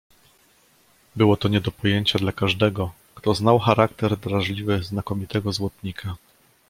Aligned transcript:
"Było 1.15 1.37
to 1.37 1.47
nie 1.47 1.61
do 1.61 1.71
pojęcia 1.71 2.19
dla 2.19 2.31
każdego, 2.31 2.91
kto 3.15 3.33
znał 3.33 3.59
charakter 3.59 4.17
drażliwy 4.17 4.83
znakomitego 4.83 5.53
złotnika." 5.53 6.15